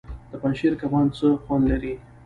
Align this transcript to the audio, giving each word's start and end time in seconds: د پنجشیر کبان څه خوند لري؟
د 0.31 0.33
پنجشیر 0.41 0.73
کبان 0.81 1.05
څه 1.17 1.27
خوند 1.43 1.63
لري؟ 1.71 1.93